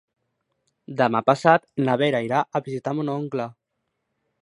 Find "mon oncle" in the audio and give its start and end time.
3.01-3.51